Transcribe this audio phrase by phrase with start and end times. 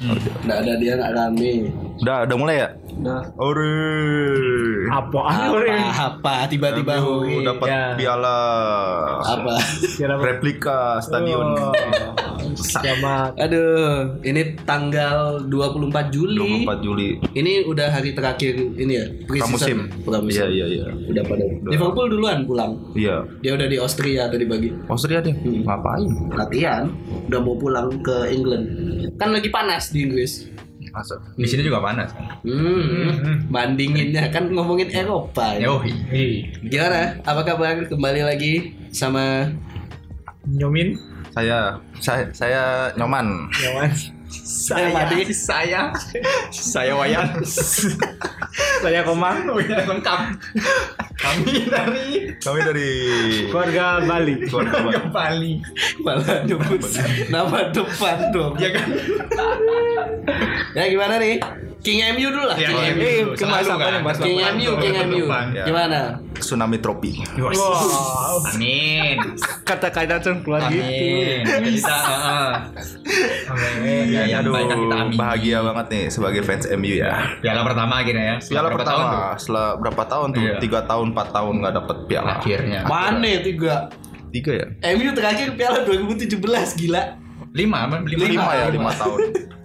[0.00, 1.52] Nggak ada dia nggak rame.
[2.00, 2.68] Udah, udah mulai ya?
[3.00, 3.76] Nah, Ore.
[4.88, 5.20] Apa,
[5.52, 5.88] orang?
[5.88, 7.44] apa tiba-tiba MU Huri.
[7.44, 7.84] dapat Ya.
[7.96, 8.38] piala
[9.20, 9.54] apa?
[10.20, 11.52] replika stadion.
[11.56, 11.72] Oh,
[12.56, 13.36] Selamat.
[13.36, 16.66] Aduh, ini tanggal 24 Juli.
[16.66, 17.08] 24 Juli.
[17.32, 19.86] Ini udah hari terakhir ini ya, Pramusim.
[20.02, 20.42] Pramusim.
[20.42, 20.84] Iya, iya, iya.
[21.06, 21.44] Udah pada.
[21.66, 22.72] Liverpool duluan pulang.
[22.94, 23.26] Iya.
[23.40, 24.70] Dia udah di Austria tadi pagi.
[24.86, 25.34] Austria deh.
[25.34, 26.08] Ngapain?
[26.34, 26.90] Latihan,
[27.28, 28.64] udah mau pulang ke England.
[29.16, 30.48] Kan lagi panas di Inggris.
[30.90, 31.14] Masa?
[31.38, 32.10] Di sini juga panas.
[32.10, 32.42] kan?
[32.42, 35.54] Hmm, bandinginnya kan ngomongin Eropa.
[35.54, 35.70] ya.
[35.70, 35.92] Yoi.
[36.10, 36.30] Hei,
[36.66, 37.14] Gimana?
[37.22, 37.86] Apa kabar?
[37.86, 39.46] Kembali lagi sama
[40.50, 41.09] nyomin.
[41.30, 42.62] Saya saya saya
[42.98, 43.46] nyoman.
[43.54, 43.90] Nyaman.
[44.30, 45.26] saya Madi.
[45.30, 45.90] Saya.
[46.50, 47.38] Saya Wayan.
[48.82, 49.46] Saya Komang.
[49.46, 50.20] Lengkap.
[51.20, 52.90] Kami dari Kami dari
[53.50, 54.34] Keluarga Bali.
[54.46, 55.62] keluarga Bali.
[56.02, 56.82] Malah nyebut
[57.30, 58.54] nama depan dong.
[58.58, 58.88] Ya kan?
[60.74, 61.38] Ya gimana nih?
[61.80, 62.56] King MU dulu lah.
[62.60, 63.04] Ya, King ya, MU.
[63.32, 63.90] Eh, apa kan?
[63.90, 64.16] nih, Mas?
[64.20, 65.24] King MU, King MU.
[65.24, 65.44] depan.
[65.52, 65.64] Ya.
[65.64, 66.00] Gimana?
[66.40, 67.20] tsunami tropi.
[67.36, 68.40] Wow.
[68.48, 69.16] Amin.
[69.62, 70.80] Kata-kata langsung keluar gitu.
[70.80, 71.44] Amin.
[71.44, 71.98] Kita.
[73.46, 74.04] Amin.
[74.08, 75.16] Ya, yang Aduh, baik kita amin.
[75.16, 77.12] bahagia banget nih sebagai fans MU ya.
[77.44, 78.36] Piala pertama akhirnya ya.
[78.40, 79.36] Setelah Piala pertama tahun tuh?
[79.38, 80.40] setelah berapa tahun tuh?
[80.40, 80.54] Iya.
[80.58, 82.30] Tiga tahun, empat tahun nggak dapet piala.
[82.40, 82.80] Akhirnya.
[82.84, 83.74] Mana ya, tiga?
[84.30, 84.66] Tiga ya?
[84.96, 86.40] MU terakhir Piala 2017
[86.80, 87.02] gila.
[87.50, 87.96] Lima, apa?
[88.06, 88.88] lima, Lima, ya, lima.
[88.88, 89.20] lima tahun.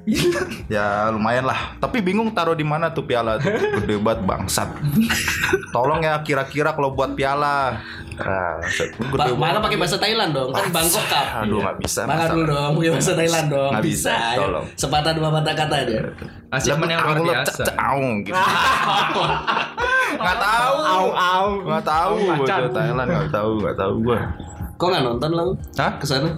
[0.67, 1.75] ya lumayan lah.
[1.77, 3.49] Tapi bingung taruh di mana tuh piala tuh.
[3.81, 4.69] Gede banget bangsat.
[5.73, 7.81] Tolong ya kira-kira kalau buat piala.
[8.15, 8.63] Nah,
[9.11, 10.53] Ba- mana pakai bahasa Thailand dong?
[10.55, 11.25] Kan Bangkok Cup.
[11.43, 12.01] Aduh nggak bisa.
[12.07, 12.31] Maka masa.
[12.31, 13.71] dulu dong, pakai bahasa Thailand dong.
[13.75, 14.39] Nggak bisa, ayo.
[14.39, 14.65] tolong.
[14.79, 15.97] Sepatah dua patah kata aja.
[16.55, 17.51] Achievement yang luar biasa.
[17.51, 18.39] cek- cek- aung, gitu.
[20.15, 20.75] Nggak tahu.
[20.79, 21.47] Au au.
[21.67, 22.13] Nggak tahu.
[22.71, 24.19] Thailand nggak tahu, nggak tahu gua.
[24.79, 25.45] Kok nggak nonton lo?
[25.75, 25.91] Hah?
[25.99, 26.29] Ke sana?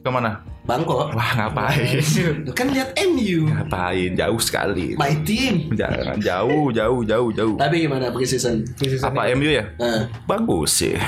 [0.00, 0.55] Ke mana?
[0.66, 1.14] Bangkok.
[1.14, 2.02] Wah ngapain?
[2.50, 3.46] Kan lihat MU.
[3.46, 4.10] ngapain?
[4.12, 4.92] Jauh sekali.
[4.94, 5.70] My team.
[5.70, 7.54] Jangan jauh, jauh, jauh, jauh.
[7.54, 8.66] Tapi gimana pre-season?
[8.98, 9.62] Apa MU ya?
[9.76, 10.98] Nah, Bagus sih.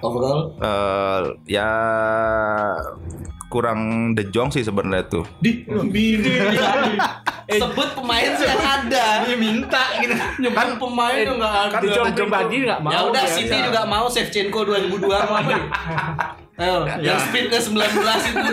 [0.00, 1.20] overall Eh
[1.50, 1.68] ya
[3.48, 3.80] kurang
[4.14, 5.24] De Jong sih sebenarnya tuh.
[5.36, 6.38] di bini
[7.50, 10.14] sebut pemain yang ada Dia minta gitu.
[10.38, 12.88] nyebut pemain yang nggak ada Kan Jong Jong nggak mau.
[12.88, 13.34] ya udah ya.
[13.34, 15.42] City juga mau Shevchenko 2002 mau
[16.60, 18.52] Ayo, yang speednya 19 itu.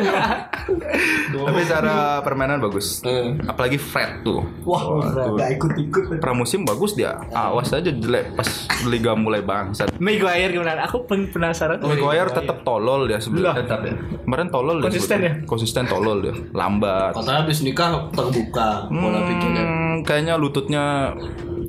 [1.47, 3.03] Tapi cara permainan bagus.
[3.03, 3.35] Eh.
[3.43, 4.47] Apalagi Fred tuh.
[4.63, 4.79] Wah,
[5.11, 5.35] tuh.
[5.35, 6.23] nggak ikut-ikut.
[6.23, 7.19] Pramusim bagus dia.
[7.35, 8.47] Awas aja jelek pas
[8.87, 9.91] liga mulai bangsat.
[9.99, 10.87] Maguire gimana?
[10.87, 11.83] Aku pen- penasaran.
[11.83, 13.59] Maguire tetap tolol dia sebelumnya.
[13.59, 13.93] Tetap ya.
[14.23, 15.33] Kemarin tolol dia Konsisten sebetulnya.
[15.43, 16.33] Konsisten tolol dia.
[16.55, 17.11] Lambat.
[17.11, 19.63] Katanya habis nikah terbuka pola pikirnya.
[19.67, 21.11] Hmm, kayaknya lututnya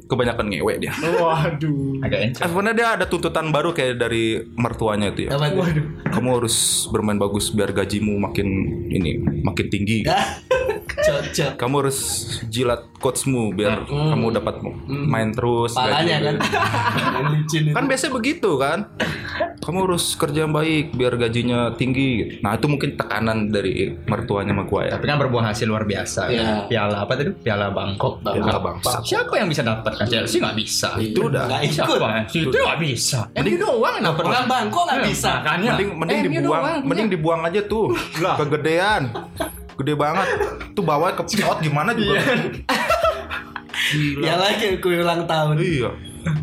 [0.09, 0.93] kebanyakan ngewe dia.
[0.97, 2.01] Waduh.
[2.01, 2.43] Agak encok.
[2.49, 5.37] Sebenarnya dia ada tuntutan baru kayak dari mertuanya itu ya.
[5.37, 5.83] Itu?
[6.09, 8.49] Kamu harus bermain bagus biar gajimu makin
[8.89, 10.03] ini makin tinggi.
[10.99, 11.53] Cocok.
[11.57, 11.99] Kamu harus
[12.51, 15.75] jilat coachmu biar kamu dapat main terus.
[15.75, 16.35] Palanya kan.
[17.35, 17.71] licin.
[17.71, 18.91] Kan biasanya begitu kan.
[19.59, 22.41] Kamu harus kerja yang baik biar gajinya tinggi.
[22.41, 24.97] Nah itu mungkin tekanan dari mertuanya Maguire.
[24.97, 26.33] Tapi kan berbuah hasil luar biasa.
[26.33, 26.41] Iya.
[26.41, 26.53] ya.
[26.67, 27.31] Piala apa tadi?
[27.37, 28.25] Piala Bangkok.
[28.25, 28.49] Bangkok.
[28.49, 29.03] Piala bangsat.
[29.05, 30.07] Siapa yang bisa dapat kan?
[30.09, 30.89] Chelsea nggak bisa.
[30.97, 31.45] Itu udah.
[31.53, 31.99] Nggak ikut.
[32.33, 33.19] Itu nggak bisa.
[33.37, 34.23] MU doang dapat.
[34.25, 35.31] Orang Bangkok nggak bisa.
[35.45, 35.71] Makanya.
[35.77, 37.93] Mending mending dibuang, mending dibuang aja tuh.
[38.17, 39.03] Kegedean.
[39.79, 40.27] Gede banget.
[40.75, 42.19] Tuh bawa ke pesawat gimana juga.
[44.21, 45.57] Ya lagi kue ulang tahun.
[45.63, 45.91] Iya.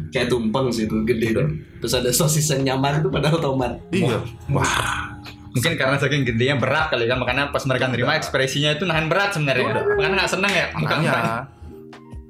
[0.10, 1.50] Kayak tumpeng sih itu gede dong.
[1.84, 3.78] Terus ada sosis yang nyaman tuh pada tomat.
[3.92, 4.24] Iya.
[4.50, 5.14] Wah.
[5.56, 9.36] Mungkin karena saking gedenya berat kali kan makanya pas mereka nerima ekspresinya itu nahan berat
[9.36, 9.88] sebenarnya.
[9.96, 10.68] Makanya nggak seneng ya.
[10.76, 11.12] Makanya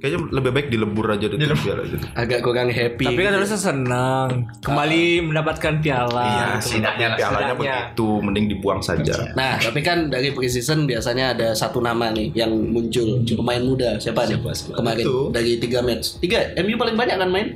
[0.06, 1.98] kayaknya lebih baik dilebur aja deh biar aja.
[2.14, 3.02] Agak kurang happy.
[3.04, 4.30] Tapi kan harusnya senang
[4.62, 6.22] kembali mendapatkan piala.
[6.22, 6.62] Iya, Gitu.
[6.70, 7.58] setidaknya pialanya Setidaknya.
[7.90, 9.16] begitu, mending dibuang saja.
[9.34, 13.98] Nah, tapi kan dari preseason biasanya ada satu nama nih yang muncul pemain muda.
[13.98, 14.38] Siapa nih?
[14.72, 15.18] Kemarin Itu.
[15.34, 16.22] dari tiga match.
[16.22, 17.48] Tiga, MU paling banyak kan main?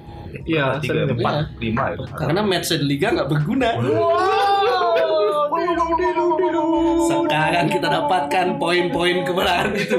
[0.46, 1.58] Iya, tiga, empat, Iya.
[1.60, 1.98] lima ya.
[2.16, 3.70] Karena match di liga nggak berguna.
[7.01, 9.98] Sekarang kita dapatkan poin-poin kemenangan itu.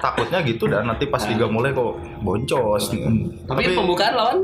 [0.00, 2.92] Takutnya gitu dan nanti pas liga mulai kok boncos.
[3.44, 4.38] Tapi, pembukaan lawan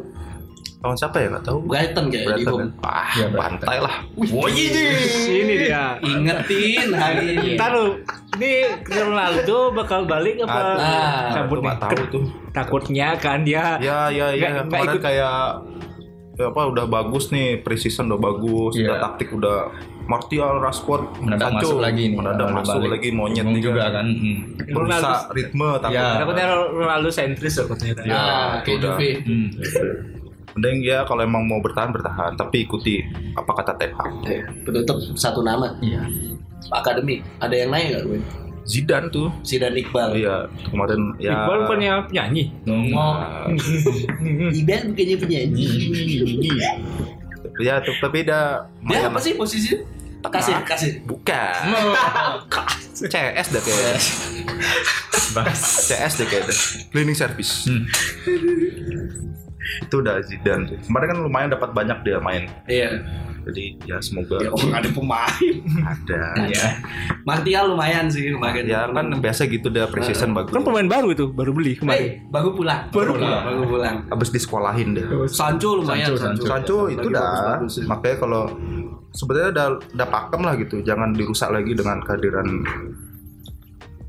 [0.80, 1.58] lawan siapa ya nggak tahu.
[1.68, 2.68] Brighton kayak di Brighton kan.
[2.80, 3.94] Ah, bantai lah.
[4.16, 5.84] Ini dia.
[6.00, 7.48] Ingetin hari ini.
[7.52, 8.00] Ntar lu,
[8.40, 8.52] ini
[8.88, 10.60] Ronaldo bakal balik apa?
[10.80, 12.24] Ah, cabut itu nggak tahu tuh.
[12.50, 14.64] Takutnya kan dia Ya, ya, ya.
[14.64, 15.02] Nggak- ikut.
[15.04, 15.60] kayak
[16.40, 18.84] ya apa udah bagus nih preseason udah bagus, Iya.
[18.86, 19.58] udah taktik udah
[20.02, 22.16] Martial, Rashford, Mendadak masuk lagi nih.
[22.16, 22.90] mendadak masuk balik.
[22.96, 23.92] lagi monyet nih juga kan.
[23.94, 24.06] kan.
[24.10, 24.38] Hmm.
[24.66, 26.02] Merusak ritme takutnya.
[26.02, 26.18] Ya.
[26.18, 27.92] takutnya Ronaldo sentris takutnya.
[28.00, 28.80] Ya, Ah, kayak.
[28.80, 29.10] Juve.
[29.22, 29.48] Hmm.
[30.50, 32.98] Mending ya kalau emang mau bertahan bertahan, tapi ikuti
[33.32, 34.12] apa kata Ten Hag.
[34.26, 35.78] Eh, Penutup satu nama.
[35.78, 36.02] Iya.
[36.68, 37.22] Akademi.
[37.38, 38.18] Ada yang naik nggak gue?
[38.68, 39.28] Zidane tuh.
[39.42, 40.14] Zidane Iqbal.
[40.16, 41.32] Iya, kemarin ya.
[41.44, 42.44] Iqbal bukannya penyanyi.
[42.68, 43.16] Oh,
[44.58, 45.66] Iqbal bukannya penyanyi.
[47.60, 49.84] Ya, tuh, tapi dah Dia apa sih posisinya?
[50.28, 50.90] Kasih, kasih.
[51.04, 51.60] Bukan.
[53.12, 53.96] CS dah kayaknya.
[55.64, 56.56] CS deh kayaknya.
[56.92, 57.68] Cleaning service.
[59.84, 60.76] Itu udah Zidane tuh.
[60.88, 62.48] Kemarin kan lumayan dapat banyak dia main.
[62.64, 63.00] Iya.
[63.40, 65.54] Jadi ya semoga Ya, oh, ada pemain.
[65.82, 66.22] ada.
[66.42, 66.66] Iya.
[67.22, 68.64] Martial lumayan sih kemarin.
[68.64, 70.50] Ya kan biasa gitu dah precision bagus.
[70.50, 72.08] Kan pemain baru itu, baru beli Eh, kemarin.
[72.28, 72.80] baru pulang.
[72.90, 73.42] Baru pulang.
[73.42, 73.96] Baru pulang.
[74.06, 75.04] Habis disekolahin deh.
[75.26, 76.12] Sancho lumayan.
[76.12, 77.58] Sancho, Sancho itu Lagi dah.
[77.58, 77.84] ya.
[77.86, 78.42] Makanya kalau
[79.10, 80.76] sebenarnya udah udah pakem lah gitu.
[80.80, 82.48] Jangan dirusak lagi dengan kehadiran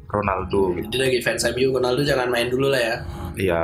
[0.05, 0.87] Ronaldo gitu.
[0.91, 2.95] Dia lagi fans MU Ronaldo jangan main dulu lah ya.
[3.33, 3.63] Iya.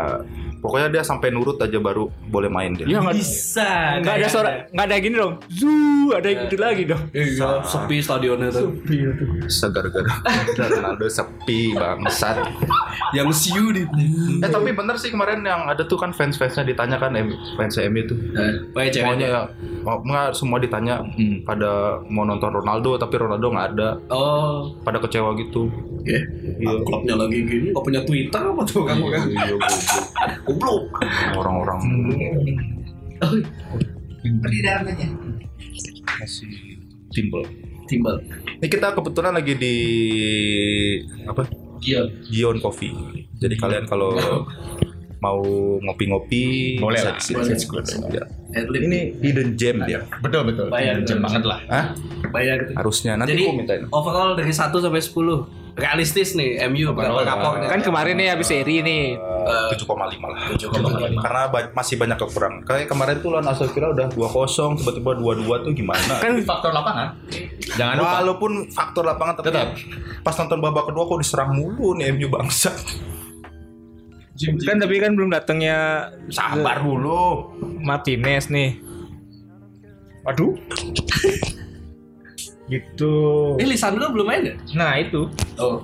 [0.58, 2.86] Pokoknya dia sampai nurut aja baru boleh main dia.
[2.86, 4.02] Iya nggak Bisa.
[4.02, 5.34] nggak ada suara, nggak ada gini dong.
[5.48, 5.74] Zu,
[6.12, 7.04] ada gitu lagi dong.
[7.12, 8.74] Iya, sepi stadionnya tuh.
[9.46, 10.12] Segar-gara
[10.58, 12.42] Ronaldo sepi bangsat.
[13.12, 13.84] Yang siu di.
[14.40, 18.02] Eh tapi bener sih kemarin yang ada tuh kan fans-fansnya ditanya kan M- fans MU
[18.04, 18.18] tuh.
[18.74, 19.08] Baik ceweknya.
[19.08, 19.42] Maunya ya,
[19.82, 21.00] mau nggak semua ditanya
[21.44, 23.90] pada mau nonton Ronaldo tapi Ronaldo nggak ada.
[24.10, 25.70] Oh, Pada kecewa gitu.
[26.06, 26.20] Ya.
[26.58, 26.72] Iya.
[26.84, 29.24] Klubnya lagi gini, nggak punya Twitter apa tuh kamu kan?
[29.32, 29.82] Iya, goblok.
[30.46, 30.84] Goblok.
[31.38, 31.80] orang-orang
[34.28, 35.08] Beri namanya.
[36.18, 36.50] masih
[37.14, 37.46] timbul.
[37.88, 38.20] Timbal.
[38.60, 39.76] Ini kita kebetulan lagi di
[41.24, 41.48] apa?
[41.80, 42.04] Iya.
[42.28, 42.92] Gion Coffee.
[43.40, 44.18] Jadi kalian kalau
[45.18, 45.42] mau
[45.82, 47.16] ngopi-ngopi Boleh lah.
[47.18, 47.34] di.
[48.12, 48.24] Ya.
[48.58, 50.04] Ini hidden gem dia.
[50.20, 50.68] Betul betul.
[50.68, 51.00] Bayar.
[51.08, 51.60] Jam banget lah.
[51.70, 51.86] Hah?
[52.28, 52.76] bayar gitu.
[52.76, 53.82] Harusnya nanti Jadi aku mintain.
[53.90, 57.70] overall dari 1 sampai 10 realistis nih MU berapa rapornya?
[57.70, 59.14] Kan kemarin nih habis seri nih.
[59.14, 59.94] Eh, 7,5
[60.26, 60.42] lah.
[60.52, 61.22] 7,5.
[61.22, 62.66] Karena ba- masih banyak kekurangan.
[62.66, 66.14] Kayak kemarin tuh lawan Aston Villa udah 2-0, tiba-tiba 2-2 tuh gimana?
[66.18, 67.14] Kan Faktor lapangan.
[67.70, 68.10] Jangan lupa.
[68.18, 69.70] Walaupun faktor lapangan tapi Tetap.
[70.20, 72.74] pas nonton babak kedua kok diserang mulu nih MU bangsa.
[74.38, 77.54] kan tapi kan belum datangnya Sabar dulu.
[77.80, 78.78] Martinez nih.
[80.22, 80.54] Waduh.
[82.68, 83.16] Gitu.
[83.60, 84.56] Eh Lisandro belum main ya?
[84.76, 85.32] Nah itu.
[85.60, 85.84] Oh.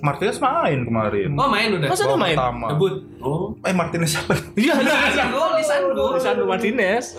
[0.00, 1.28] Martinez main kemarin.
[1.36, 1.88] Oh main udah.
[1.92, 2.36] Masa udah main?
[2.36, 2.66] pertama.
[2.72, 2.94] Debut.
[3.20, 3.52] Oh.
[3.64, 4.32] Eh Martinez siapa?
[4.60, 4.80] Iya.
[4.80, 6.04] Lisandro, Lisandro.
[6.16, 7.16] Lisandro Martinez.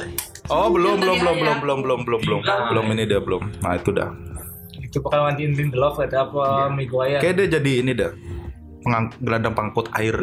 [0.49, 1.41] Oh belum belum Tadi belum ya.
[1.41, 2.41] belum belum belum belum belum
[2.73, 3.43] belum ini dia belum.
[3.61, 4.09] Nah itu dah.
[4.81, 7.21] Itu bakal mandiin Lindelof ada apa Miguel.
[7.21, 8.11] Kayak dia jadi ini dah.
[8.81, 10.17] Pengang, gelandang pangkut air.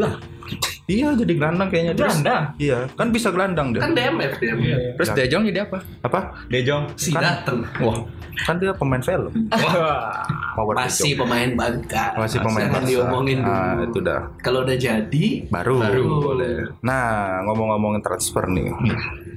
[0.87, 1.93] Iya jadi gelandang kayaknya.
[1.93, 2.43] Gelandang?
[2.57, 3.81] Iya kan bisa gelandang dia.
[3.81, 4.55] Kan DMF dia.
[4.97, 5.79] Terus De Jong jadi apa?
[6.01, 6.21] Apa?
[6.49, 6.85] De Jong.
[6.97, 7.61] Si dateng.
[7.79, 7.99] Wah
[8.39, 9.35] kan dia pemain film.
[9.53, 10.23] Wah.
[10.55, 12.15] Power Masih pemain bangka.
[12.17, 12.87] masih pemain Barca.
[12.87, 13.51] diomongin dulu.
[13.53, 14.21] Nah itu dah.
[14.39, 15.79] Kalau udah jadi, Baru.
[15.79, 16.03] Baru.
[16.25, 16.71] boleh.
[16.81, 18.71] Nah ngomong-ngomongin transfer nih.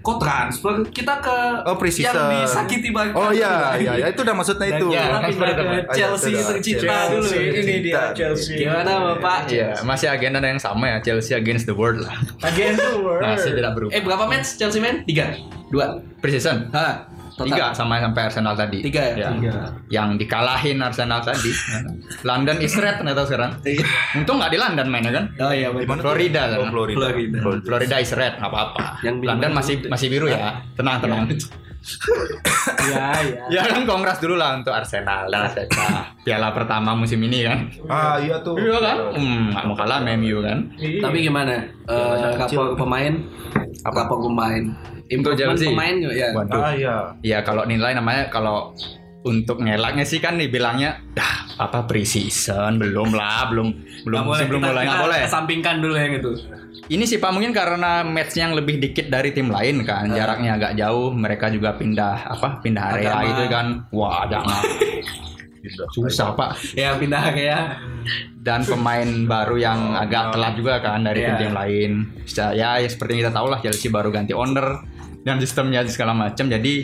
[0.02, 2.10] kok transfer kita ke Oh, pre-season.
[2.10, 3.14] yang disakiti bangka.
[3.16, 4.86] Oh iya iya ya itu udah maksudnya itu.
[4.88, 5.64] Kita transfer ke.
[5.94, 7.28] Chelsea tercinta dulu.
[7.30, 8.04] Ini dia.
[8.14, 8.56] Chelsea.
[8.56, 9.46] Gimana Bapak?
[9.46, 12.14] Iya, masih agenda yang sama ya Chelsea against the world lah.
[12.46, 13.22] Again the world.
[13.22, 13.92] Masih tidak berubah.
[13.92, 15.04] Eh berapa match Chelsea main?
[15.04, 15.36] Tiga,
[15.70, 17.46] dua, Preseason Hah, total.
[17.50, 18.80] tiga sama sampai Arsenal tadi.
[18.82, 19.30] Tiga ya?
[19.42, 19.54] Ya.
[19.90, 21.50] Yang dikalahin Arsenal tadi.
[22.22, 23.52] London is red ternyata sekarang.
[23.60, 23.84] Tiga.
[24.14, 25.26] Untung nggak di London mainnya kan.
[25.42, 25.82] Oh iya, tuh?
[26.00, 26.72] Florida Oh, sana.
[26.72, 26.98] Florida.
[27.02, 27.38] Florida.
[27.66, 29.02] Florida is red nggak apa-apa.
[29.02, 30.62] London masih masih biru ya.
[30.78, 31.26] Tenang tenang.
[31.82, 33.42] Iya, iya.
[33.58, 36.14] ya kan kongres dulu lah untuk Arsenal dan Arteta.
[36.22, 37.60] Piala pertama musim ini kan.
[37.90, 38.54] Ah iya tuh.
[38.58, 38.98] Iya kan?
[39.18, 40.60] Hmm, nggak mau kalah MU kan.
[40.78, 41.66] Tapi gimana?
[41.90, 43.14] Eh kapal pemain?
[43.82, 44.06] Apa?
[44.06, 44.64] Kapal pemain?
[45.12, 45.68] Improvement Chelsea?
[45.74, 46.30] pemain ya.
[46.32, 46.62] Waduh.
[46.62, 46.96] Ah iya.
[47.26, 48.72] Ya kalau nilai namanya kalau
[49.22, 52.78] untuk ngelaknya sih kan dibilangnya dah apa pre-season?
[52.78, 53.68] Belum lah belum
[54.02, 55.20] belum boleh, sebelum mulai nggak boleh.
[55.28, 56.32] Sampingkan dulu yang itu.
[56.92, 60.74] ini sih pak mungkin karena match yang lebih dikit dari tim lain kan jaraknya agak
[60.76, 63.28] jauh mereka juga pindah apa pindah area Agama.
[63.30, 63.66] gitu kan.
[63.96, 64.60] Wah jangan.
[65.96, 66.58] Susah pak.
[66.74, 67.80] Ya pindah kayak
[68.42, 71.28] dan pemain baru yang agak telat juga kan dari Iya.
[71.38, 71.92] tim-tim lain.
[72.58, 74.82] Ya, ya seperti kita tahu lah Chelsea baru ganti owner
[75.22, 76.50] dan sistemnya segala macam.
[76.50, 76.82] Jadi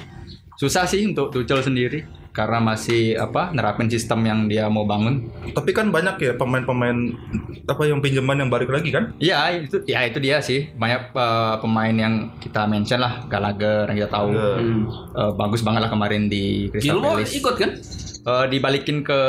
[0.55, 2.05] susah sih untuk Tuchel sendiri
[2.37, 5.25] karena masih apa nerapin sistem yang dia mau bangun
[5.57, 7.17] Tapi kan banyak ya pemain-pemain
[7.65, 9.17] apa yang pinjaman yang balik lagi kan?
[9.17, 14.05] Iya itu ya itu dia sih banyak eh, pemain yang kita mention lah Gallagher yang
[14.05, 14.29] kita tahu.
[14.37, 14.85] Hmm.
[15.17, 17.71] eh, bagus banget lah kemarin di Crystal Gilmore Palace ikut kan?
[18.27, 19.19] Eh, dibalikin ke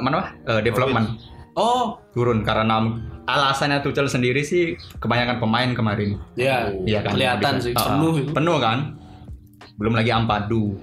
[0.00, 0.32] mana?
[0.48, 1.20] Eh, development
[1.54, 2.82] Oh, turun karena
[3.30, 6.72] alasannya Tuchel sendiri sih kebanyakan pemain kemarin ya.
[6.82, 8.30] Iya kan Kelihatan sih Ah, penuh itu.
[8.34, 8.98] penuh kan
[9.78, 10.74] belum lagi Ampadu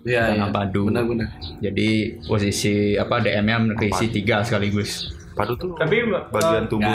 [0.00, 0.42] Iya, iya.
[0.48, 0.88] Ampadu.
[0.88, 1.28] Benar-benar.
[1.60, 1.88] jadi
[2.24, 6.90] posisi apa DM-nya terisi tiga sekaligus Padu tuh Tapi bagian tubuh.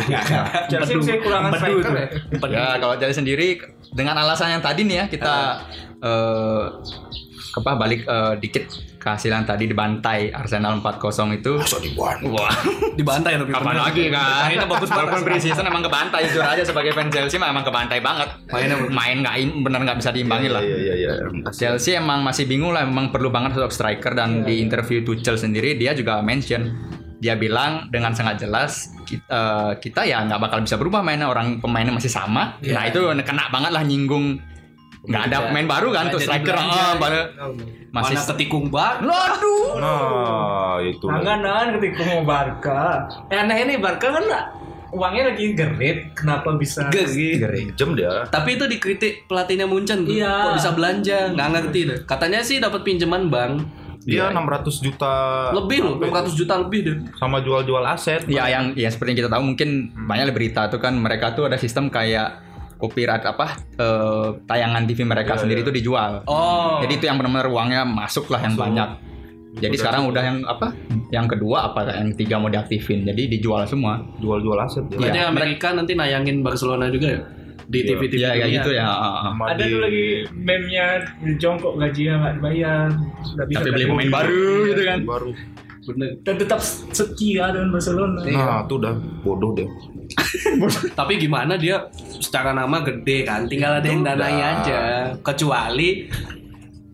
[0.70, 2.08] Chelsea masih kekurangan Empedu striker ya.
[2.52, 3.58] Ya kalau Chelsea sendiri
[3.96, 5.36] dengan alasan yang tadi nih ya kita
[6.04, 6.64] eh
[7.56, 8.68] apa balik eh, dikit
[9.06, 11.62] kehasilan tadi dibantai Arsenal 4-0 itu.
[11.62, 12.18] Masa dibuat.
[12.26, 12.50] wah.
[12.98, 14.50] Dibantai tapi kapan lagi kan?
[14.50, 15.06] Mainnya bagus banget.
[15.06, 18.34] walaupun pre-season emang kebantai jujur aja sebagai fans Chelsea mah emang kebantai banget.
[18.50, 20.66] Mainnya main nggak bener nggak bisa diimbangin lah.
[20.66, 21.12] Iya iya iya.
[21.54, 25.78] Chelsea emang masih bingung lah emang perlu banget sosok striker dan di interview Tuchel sendiri
[25.78, 26.74] dia juga mention.
[27.22, 31.94] Dia bilang dengan sangat jelas kita, kita ya nggak bakal bisa berubah mainnya orang pemainnya
[31.94, 32.58] masih sama.
[32.60, 32.74] Iya.
[32.74, 34.42] nah itu kena banget lah nyinggung
[35.06, 35.46] nggak ada Iya.
[35.48, 37.30] pemain baru kan Nggak tuh striker ah, pada-
[37.90, 39.08] masih Mana ketikung banget.
[39.08, 39.68] Aduh.
[39.78, 41.06] Nah, itu.
[41.06, 43.08] Tanganan ketika mau Barca.
[43.28, 44.44] Eh, aneh ini Barca kan lah
[44.92, 46.88] uangnya lagi gerit, kenapa bisa?
[46.88, 47.72] Geri.
[47.74, 48.24] Jam dia.
[48.26, 50.12] Tapi itu dikritik pelatihnya Munchen tuh.
[50.12, 50.32] Iya.
[50.46, 51.18] Kok bisa belanja?
[51.32, 52.00] Nggak ngerti deh.
[52.06, 53.54] Katanya sih dapat pinjaman bank.
[54.02, 54.38] Dia Iya.
[54.38, 55.14] 600 juta
[55.52, 56.96] Lebih loh, 600 juta lebih deh.
[57.16, 58.22] sama jual-jual aset.
[58.26, 61.58] Ya yang ya seperti yang kita tahu mungkin banyak berita tuh kan mereka tuh ada
[61.58, 62.38] sistem kayak
[62.76, 65.68] copyright apa eh, tayangan TV mereka Iya, sendiri iya.
[65.68, 66.12] tuh dijual.
[66.26, 66.80] Oh.
[66.80, 68.90] Jadi itu yang benar-benar uangnya masuk lah yang banyak.
[69.56, 70.68] Jadi Udah sekarang udah yang apa?
[71.10, 73.04] Yang kedua apa yang tiga mau diaktifin.
[73.04, 74.04] Jadi dijual semua.
[74.18, 77.22] jual-jual aset Iya, Amerika nanti nayangin Barcelona juga ya?
[77.66, 77.88] Di Iya.
[77.90, 78.58] TV-TV Iya kayak dunia.
[78.60, 78.84] gitu ya.
[78.84, 79.14] ah, ah.
[79.26, 80.06] Sama Ada di- tuh lagi
[80.36, 80.86] meme-nya
[81.36, 82.88] jongkok gajinya nggak dibayar,
[83.42, 85.00] bisa Tapi beli pemain baru gitu kan.
[85.02, 85.30] baru.
[85.86, 86.10] Bener.
[86.26, 86.60] Dan tetap
[86.92, 88.26] setia dengan Barcelona.
[88.26, 89.70] Nah, itu udah bodoh deh.
[91.00, 91.86] Tapi gimana dia
[92.18, 94.80] secara nama gede kan, tinggal ada yang danai aja.
[95.22, 96.10] Kecuali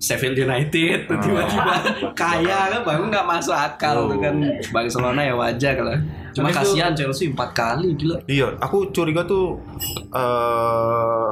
[0.02, 1.74] Sheffield United tuh tiba-tiba
[2.20, 4.34] kaya kan baru nggak masuk akal tuh kan
[4.74, 6.00] Barcelona ya wajar lah.
[6.34, 8.18] Cuma Tapi itu- kasihan Chelsea empat kali gila.
[8.26, 9.62] Iya, aku curiga tuh
[10.12, 11.28] eh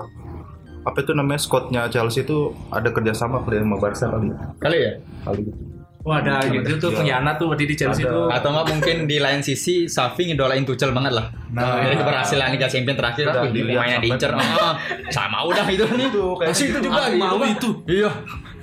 [0.80, 4.30] apa itu namanya Scottnya Chelsea itu ada kerjasama kali sama Barca kali.
[4.62, 4.94] Kali ya.
[5.26, 5.60] Kali gitu.
[6.00, 6.98] Wah ada gitu tuh Iya.
[7.04, 8.14] pengkhianat tuh berarti di Chelsea Ada.
[8.16, 8.26] tuh.
[8.32, 11.28] Atau enggak mungkin di lain sisi Safi ngidolain Tuchel banget lah.
[11.52, 11.84] Nah.
[11.84, 14.32] Jadi keberhasilan Liga Champions terakhir dilihat mainnya diincer.
[14.32, 14.80] Ah,
[15.12, 16.08] sama udah itu nih.
[16.08, 16.86] Itu kayak Masih itu gitu.
[16.88, 17.38] juga Aku gitu, mau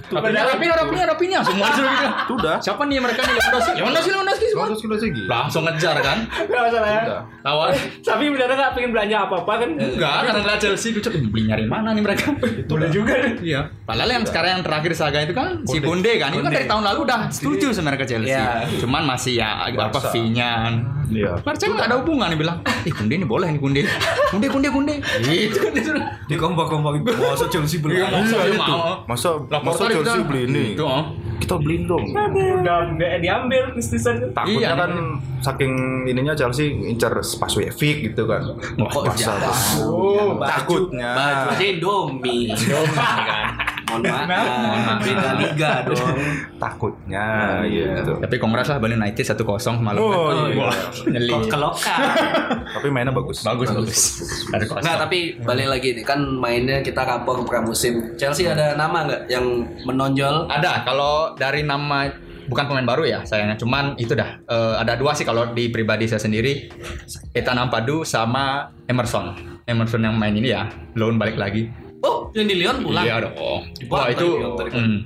[0.07, 0.19] Pak.
[0.23, 0.37] itu.
[0.37, 0.43] Iya.
[0.47, 1.83] Rapinya, rapinya, rapinya, rapinya, semua gitu.
[2.07, 2.57] Itu udah.
[2.63, 3.73] Siapa nih mereka nih Lewandowski?
[3.79, 4.67] Lewandowski, Lewandowski semua.
[4.77, 5.23] Kilo segi.
[5.27, 6.19] Langsung ngejar kan.
[6.29, 7.03] Gak masalah ya.
[7.43, 7.71] Lawan
[8.09, 9.71] Tapi beneran nggak pengen belanja apa-apa kan?
[9.77, 12.27] enggak karena ngeliat Chelsea gue cek beli nyari mana nih mereka.
[12.71, 13.15] Boleh juga.
[13.43, 13.71] Iya.
[13.87, 16.31] Padahal yang sekarang yang terakhir saga itu kan si Kunde kan.
[16.35, 18.35] Itu kan dari tahun lalu udah setuju sebenarnya ke Chelsea.
[18.35, 18.67] Iya.
[18.83, 20.75] Cuman masih ya apa fee-nya.
[21.07, 21.39] Iya.
[21.39, 23.81] Barca nggak ada hubungan nih bilang, eh Kunde ini boleh nih Kunde.
[24.31, 24.95] Kunde, Kunde, Kunde.
[25.27, 25.93] Gitu.
[26.27, 28.03] Di kompak-kompakin masa Chelsea beli.
[28.03, 28.59] Iya, masa dia itu.
[28.59, 29.07] mau.
[29.07, 30.29] Masa Lapor masa tadi Chelsea kita.
[30.29, 30.63] beli ini?
[30.73, 31.05] Itu, oh.
[31.37, 32.01] Kita beliin dong.
[32.11, 34.33] Udah nggak diambil Kristensen.
[34.33, 34.81] Takutnya Iya.
[34.81, 34.91] kan
[35.39, 35.73] saking
[36.09, 38.41] ininya Chelsea incer Spaswevic gitu kan.
[38.75, 39.05] Kok?
[39.85, 41.11] Oh, Baju- takutnya.
[41.13, 42.51] Baju aja Indomie.
[42.51, 43.47] kan.
[43.87, 44.99] Mohon maaf.
[45.03, 46.17] Beda liga dong.
[46.57, 47.27] takutnya
[47.69, 48.13] gitu.
[48.19, 50.01] Tapi kongres lah Bali United 1-0 semalam.
[50.01, 50.59] Oh, iya.
[50.59, 50.77] Wah,
[51.07, 51.33] nyeli.
[51.33, 52.01] Kok ke lokal.
[52.77, 53.47] Tapi mainnya bagus.
[53.47, 54.01] Bagus, bagus.
[54.51, 54.83] Ada kosong.
[54.83, 58.19] Nggak, tapi balik lagi nih kan mainnya kita rapor pramusim.
[58.19, 59.47] Chelsea ada nama nggak yang
[59.87, 60.51] menonjol?
[60.51, 62.11] Ada kalau dari nama
[62.47, 66.07] bukan pemain baru ya sayangnya cuman itu dah Eh, ada dua sih kalau di pribadi
[66.07, 66.71] saya sendiri
[67.35, 69.35] Ethan Ampadu sama Emerson
[69.67, 71.67] Emerson yang main ini ya loan balik lagi
[71.99, 73.03] Oh, yang di Lyon pulang.
[73.03, 73.35] iya dong
[73.87, 74.69] wah itu kan.
[74.69, 74.97] hmm,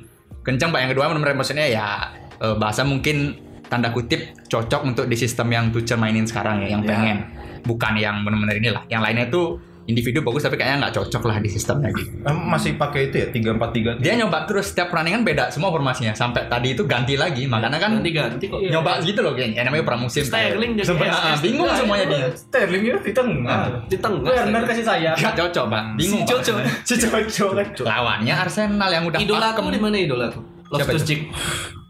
[0.43, 1.89] kencang pak yang kedua benar-benar Emersonnya ya
[2.37, 6.83] eh, bahasa mungkin tanda kutip cocok untuk di sistem yang Tuchel mainin sekarang ya yang
[6.83, 6.89] Ya.
[6.89, 7.19] pengen
[7.63, 11.51] bukan yang benar-benar inilah yang lainnya tuh individu bagus tapi kayaknya nggak cocok lah di
[11.51, 16.15] sistemnya gitu masih pakai itu ya 343 dia nyoba terus setiap pertandingan beda semua formasinya
[16.15, 18.63] sampai tadi itu ganti lagi makanya kan ganti-ganti kok.
[18.63, 23.13] nyoba gitu loh kayaknya namanya pramusim Sterling jadi ah, bingung semuanya dia Sterling itu di
[23.13, 23.59] tengah.
[23.91, 24.31] Di tengah.
[24.31, 25.11] Werner kasih saya.
[25.17, 26.31] Gak cocok pak bingung Si.
[26.31, 26.53] Jojo.
[26.85, 27.67] Si cocok kan.
[27.83, 30.41] lawannya Arsenal yang udah Idola aku di mana idola aku?
[30.71, 31.09] Siapa Loftus itu?
[31.09, 31.21] Cheek.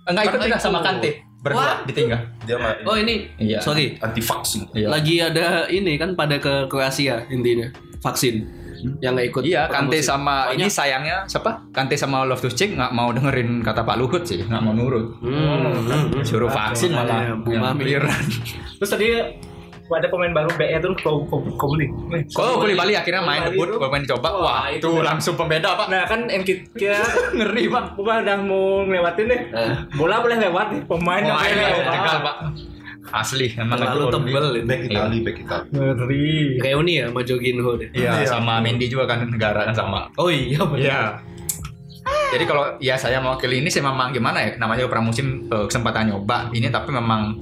[0.08, 0.58] enggak ikut Kan itu.
[0.58, 1.76] sama Kante berdua Wah.
[1.84, 3.60] ditinggal dia mah Oh ini, Iya.
[3.60, 3.96] sorry.
[3.96, 4.68] anti vaksin.
[4.72, 7.68] iya Lagi ada ini kan pada ke Kroasia intinya
[8.00, 8.34] vaksin
[8.98, 9.42] yang nggak ikut.
[9.44, 11.68] Iya, Kante sama Pokoknya- ini sayangnya siapa?
[11.68, 15.20] Kante sama Loftus Cheek nggak mau dengerin kata Pak Luhut sih, nggak mau nurut.
[15.20, 16.24] Hmm, hmm, hmm.
[16.24, 17.80] Suruh vaksin malah Makanya, Bu yang Mami.
[17.84, 18.24] clearan.
[18.76, 19.06] Terus tadi
[19.90, 21.90] ada pemain baru BE tuh kau kau kau beli.
[22.38, 24.28] Oh, Kuli Bali akhirnya main debut, itu- pemain dicoba.
[24.30, 25.86] Wah, Wah, itu itu langsung pembeda, Pak.
[25.90, 27.02] Nah kan Nketiah
[27.36, 27.98] Ngeri, Pak.
[27.98, 29.40] Bukan udah mau ngelewatin deh.
[29.50, 29.70] Eh.
[29.92, 30.80] Bola boleh lewat nih.
[30.86, 32.22] Pemain yang lewat.
[32.22, 32.36] Pak.
[33.10, 34.64] Asli, emang Terlalu tebel ini.
[34.64, 35.66] Back Itali, back Itali.
[35.70, 36.28] Ngeri.
[36.58, 37.88] Reuni ya sama Jorginho deh.
[37.90, 38.28] Iya, Iya.
[38.28, 40.06] sama Mendy juga kan negara kan sama.
[40.14, 40.80] Oh iya benar.
[40.80, 41.00] Iya.
[42.30, 46.46] Jadi kalau ya saya mewakili ini sih memang gimana ya namanya pramusim eh, kesempatan nyoba
[46.50, 47.34] ini tapi memang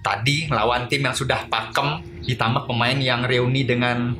[0.00, 4.12] tadi lawan tim yang sudah pakem ditambah pemain yang reuni dengan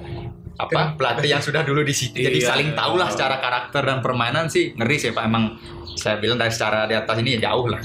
[0.56, 2.48] apa pelatih yang sudah dulu di situ jadi Iya.
[2.48, 5.60] saling tahu lah secara karakter dan permainan sih ngeri sih pak emang
[5.94, 7.80] saya bilang dari secara di atas ini ya jauh lah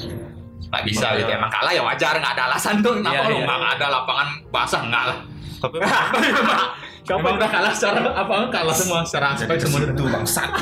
[0.71, 3.45] nggak bisa gitu emang kalah ya wajar nggak ada alasan tuh kenapa Iya, lu iya.
[3.45, 5.17] nggak ada lapangan basah nggak lah
[5.61, 5.77] Tapi
[7.01, 10.49] Siapa emang udah kalah secara apa kalah semua secara aspek semua itu bangsat.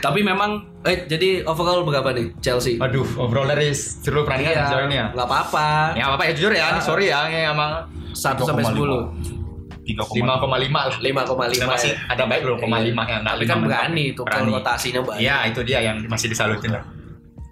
[0.00, 2.80] Tapi memang eh jadi overall berapa nih Chelsea?
[2.80, 5.06] Aduh, overall dari seluruh pertandingan Iya, sejauh ini ya.
[5.12, 5.68] nggak apa-apa.
[5.92, 7.84] Ya apa-apa ya jujur ya, ini sorry ya, ini emang
[8.16, 8.80] 1 sampai 10.
[9.90, 10.96] 3,5 5,5 lah.
[11.02, 12.14] 5,5 Dan masih ya.
[12.14, 15.20] ada baik 2,5 yang enggak Tapi kan berani tuh rotasinya banyak.
[15.20, 16.84] Iya, itu dia yang masih disalutin lah.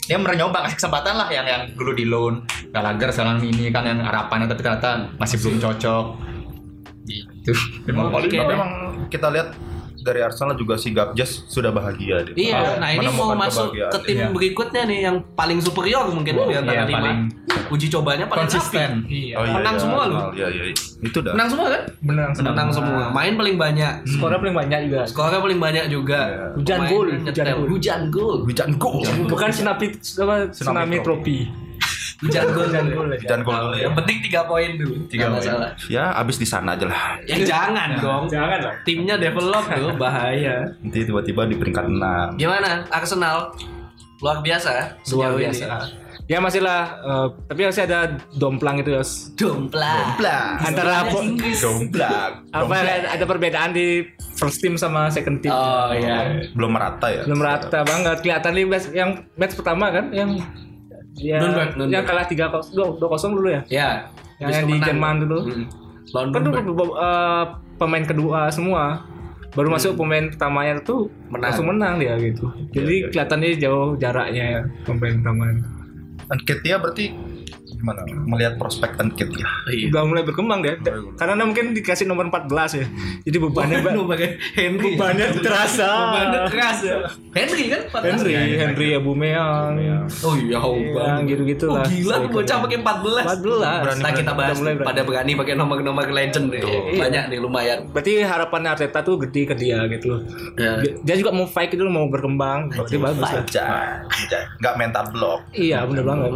[0.09, 2.41] Dia nyoba kasih kesempatan lah yang yang dulu di loan
[2.73, 6.07] Gallagher sekarang ini kan yang harapannya tapi ternyata masih belum cocok.
[7.05, 7.53] Gitu.
[7.93, 8.33] Memang Oke.
[8.33, 8.71] Tapi memang
[9.13, 9.53] kita lihat
[9.99, 12.35] dari Arsenal juga si Gabjes sudah bahagia dia.
[12.35, 14.27] Iya, nah ini mau masuk ke tim Iya.
[14.31, 16.99] berikutnya nih yang paling superior mungkin di antara Iya, lima.
[16.99, 17.19] paling
[17.69, 19.05] Uji cobanya paling konsisten.
[19.05, 19.13] rapi.
[19.29, 19.35] Iya.
[19.37, 20.21] Oh, iya, Menang iya, semua loh.
[20.33, 20.77] Iya, iya, iya.
[21.03, 21.33] Itu dah.
[21.37, 21.83] Menang semua kan?
[22.01, 23.03] Menang Menang semua.
[23.13, 23.93] Main paling banyak.
[24.09, 25.01] Skornya paling banyak juga.
[25.05, 26.21] Skornya paling banyak juga.
[26.25, 26.45] Iya.
[26.57, 27.67] Hujan gol, hujan gol.
[27.69, 28.37] Hujan gol.
[28.47, 29.03] Hujan gol.
[29.29, 31.39] Bukan tsunami apa tsunami trofi.
[32.19, 32.67] Hujan gol.
[32.67, 33.21] Hujan gol aja.
[33.21, 33.83] Hujan gol dulu ya.
[33.85, 34.95] Yang penting 3 poin dulu.
[35.07, 35.71] Tiga masalah.
[35.87, 37.03] Ya, abis di sana aja lah.
[37.25, 38.23] Ya jangan dong.
[38.27, 38.75] Jangan lah.
[38.83, 40.67] Timnya develop tuh bahaya.
[40.79, 42.35] Nanti tiba-tiba di peringkat 6.
[42.37, 43.55] Gimana Arsenal?
[44.19, 45.65] Luar biasa Luar sejauh biasa.
[45.65, 46.07] ini.
[46.29, 49.01] Ya masih lah, eh, tapi masih ada domplang itu ya.
[49.33, 50.61] Domplang.
[50.61, 51.25] Antara apa,
[51.57, 52.31] Domblak.
[52.53, 55.49] apa ada, ada perbedaan di first team sama second team.
[55.49, 56.45] Oh iya.
[56.53, 57.25] Belum merata ya.
[57.25, 58.21] Belum rata banget.
[58.21, 60.37] Kelihatan nih match- yang match pertama kan yang
[61.19, 61.95] ya, Nürnberg, Nürnberg.
[61.95, 63.63] yang kalah 3 dua kosong dulu ya.
[63.69, 63.91] Ya.
[64.39, 64.75] Yang, yang di.
[64.81, 65.39] Jerman dulu.
[65.45, 65.65] Hmm.
[66.15, 66.91] Lawan Kan Nürnberg.
[66.95, 67.45] eh,
[67.77, 68.85] pemain kedua semua.
[69.49, 71.51] Baru masuk pemain pertamanya tuh Menang.
[71.51, 72.53] langsung menang dia gitu.
[72.71, 73.09] Jadi iya.
[73.11, 75.65] kelihatannya jauh jaraknya ya pemain pertamanya.
[76.29, 77.05] Nketiah berarti
[77.79, 78.01] gimana?
[78.05, 79.53] Melihat prospek Nketiah.
[79.71, 79.87] Iya.
[79.95, 80.75] Udah mulai berkembang dia.
[81.15, 82.87] Karena dia mungkin dikasih nomor 14 ya.
[83.25, 84.05] Jadi bebannya Waduh,
[84.59, 84.99] Henry.
[84.99, 85.89] bebannya terasa.
[85.89, 86.97] Bebannya keras ya.
[87.33, 87.81] Henry kan?
[87.95, 88.03] 14.
[88.05, 89.73] Henry, Henry Aubameyang.
[90.27, 91.21] Oh iya, Yang Aubameyang.
[91.25, 91.87] gitu-gitu Oh, lah.
[91.87, 93.25] gila tuh bocah pakai 14.
[93.25, 94.03] 14.
[94.03, 94.89] Nah kita bahas mulai berani.
[94.91, 96.63] pada berani pakai nomor-nomor legend nih.
[96.99, 97.79] Banyak nih lumayan.
[97.95, 100.21] Berarti harapannya Arteta tuh gede ke dia gitu loh.
[100.59, 100.83] Ya.
[100.83, 102.73] Dia, juga mau fight gitu mau berkembang.
[102.75, 103.43] Berarti bagus lah.
[103.47, 103.67] Aja.
[104.59, 105.41] Nggak mental block.
[105.55, 106.31] Iya bener banget.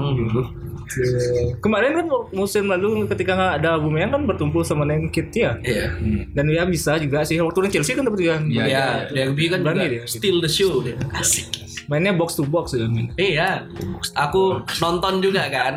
[0.92, 1.56] Iya.
[1.58, 5.58] Kemarin kan musim lalu ketika nggak ada Aubameyang kan bertumpu sama Nketiah.
[5.62, 5.96] Iya.
[6.32, 8.36] Dan dia bisa juga sih waktu di Chelsea kan dapat dia.
[8.42, 10.96] Iya, Ya, Derby kan Berani dia, steal the show dia.
[11.12, 11.62] Asik.
[11.90, 13.10] Mainnya box to box ya main.
[13.18, 13.66] Iya,
[14.14, 15.74] aku nonton juga kan.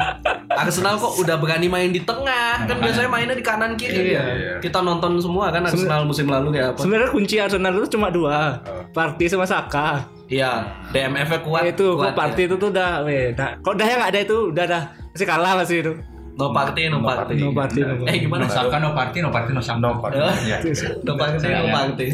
[0.53, 4.53] Arsenal kok udah berani main di tengah, kan biasanya mainnya di kanan kiri Iya, ya.
[4.61, 6.79] Kita nonton semua kan Arsenal musim lalu kayak apa?
[6.85, 8.61] Sebenarnya kunci Arsenal itu cuma dua.
[8.93, 10.14] Party sama Saka.
[10.25, 10.51] Iya,
[10.89, 11.61] DMF-nya kuat.
[11.63, 12.47] Ya itu kuat kok party ya.
[12.49, 13.29] itu tuh udah weh.
[13.37, 14.83] Nah, kalau udah yang nggak ada itu udah dah
[15.13, 15.93] masih kalah masih itu.
[16.35, 17.33] No party, no party.
[17.39, 18.09] No party, no party.
[18.11, 18.43] Eh gimana?
[18.43, 19.79] No Saka, no party, no party, no Saka.
[19.79, 20.17] No party.
[20.17, 20.57] Iya.
[21.05, 22.07] No party, no party.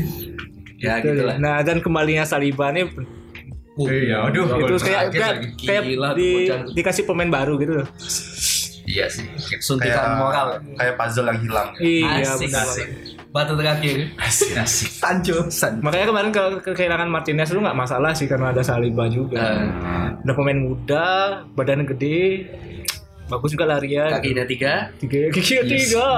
[0.82, 1.36] Ya gitu lah.
[1.40, 2.90] Nah dan kembalinya Saliba nih
[3.80, 4.46] Iya, aduh.
[4.68, 7.88] itu kayak kayak, kayak di, dikasih pemain baru gitu loh.
[8.84, 9.26] Iya sih.
[9.60, 10.58] Suntikan moral.
[10.74, 11.70] kayak puzzle yang hilang.
[11.78, 12.66] Iya Asik, benar.
[12.66, 12.88] asik.
[13.30, 13.98] Batu terakhir.
[14.18, 14.90] Asik, asik.
[15.48, 15.80] San.
[15.80, 19.40] Makanya kemarin ke- ke- kehilangan Martinez itu nggak masalah sih karena ada Saliba juga.
[19.40, 21.08] Nah, Udah pemain muda,
[21.54, 22.52] badan gede,
[23.26, 24.12] bagus juga larian.
[24.12, 24.74] kakinya tiga.
[24.98, 26.10] Tiga, kaki tiga.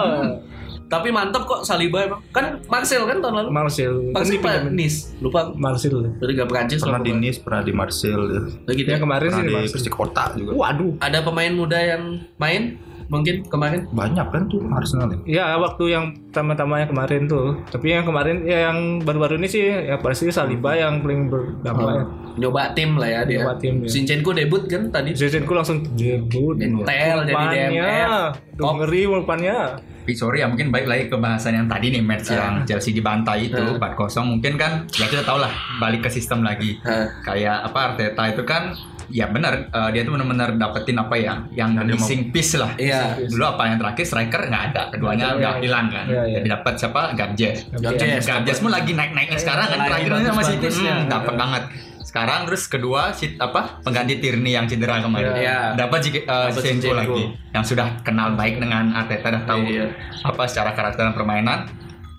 [0.88, 2.22] Tapi mantap kok Saliba emang.
[2.30, 3.50] Kan Marcel kan tahun lalu.
[3.50, 4.68] Marcel, kan Marcel dipinjemin.
[4.68, 4.78] apa?
[4.78, 4.98] Nice.
[5.20, 5.42] Lupa.
[5.58, 5.96] Marcel.
[6.20, 8.26] Tadi gak Prancis Pernah di Nice, pernah di Marseille.
[8.30, 8.42] ya.
[8.74, 9.00] Yang ya.
[9.02, 9.74] kemarin sih Pernah di di Marcel.
[9.74, 10.52] Persikota juga.
[10.54, 10.94] Waduh.
[11.02, 12.04] Ada pemain muda yang
[12.38, 13.88] main mungkin kemarin.
[13.90, 15.18] Banyak kan tuh Arsenal ya.
[15.26, 17.58] Ya waktu yang pertama-tama yang kemarin tuh.
[17.68, 22.04] Tapi yang kemarin ya yang baru-baru ini sih ya pasti Saliba yang paling berdampak ya.
[22.34, 23.46] Nyoba tim lah ya dia.
[23.46, 23.90] Nyoba tim, ya.
[23.90, 25.14] Sinchenko debut kan tadi.
[25.14, 26.58] Zinchenko langsung debut.
[26.58, 27.46] Nyetel jadi.
[27.70, 28.58] DMF.
[28.58, 29.58] Duh, ngeri umpannya.
[30.04, 32.36] Tapi sorry ya mungkin baik lagi ke bahasan yang tadi nih match Ah.
[32.36, 33.80] yang Chelsea dibantai itu 4-0
[34.28, 35.48] mungkin kan ya kita tahu lah
[35.80, 37.08] balik ke sistem lagi Hah.
[37.24, 38.76] kayak apa Arteta itu kan
[39.14, 39.70] ya benar.
[39.70, 41.46] Eh, dia tuh benar-benar dapetin apa ya?
[41.54, 42.74] Yang mau- missing piece lah.
[42.76, 43.30] Iya.
[43.30, 44.04] dulu apa yang terakhir?
[44.04, 44.82] Striker nggak ada.
[44.90, 45.62] Keduanya Iya, udah iya.
[45.62, 46.06] hilang kan.
[46.10, 46.36] Iya, iya.
[46.36, 47.02] jadi dapat siapa?
[47.14, 48.26] Gabjes Gabjes.
[48.26, 51.64] Gabjes pun lagi naik-naiknya sekarang kan terakhir masih hmm, dapat banget.
[52.04, 55.34] Sekarang terus kedua si apa pengganti Tierney yang cedera kemarin.
[55.34, 55.78] Iya.
[55.78, 56.94] dapat Jik- eh, Zinchenko.
[56.94, 59.94] lagi yang sudah kenal baik dengan Arteta dah tahu Iya.
[60.22, 61.70] apa secara karakter dan permainan.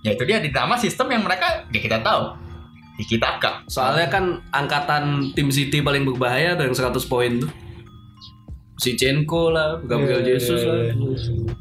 [0.02, 0.38] Ya itu dia.
[0.38, 2.43] Ditambah sistem yang mereka ya kita tahu
[2.94, 7.50] Tiki Taka Soalnya kan angkatan tim City paling berbahaya tuh yang 100 poin tuh.
[8.74, 10.78] Sinchenko lah, Gabriel Iya, Jesus iya, lah.
[10.90, 10.94] iya.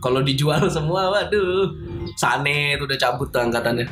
[0.02, 1.70] Kalau dijual semua, waduh.
[2.18, 3.86] Sane itu udah cabut tuh angkatannya.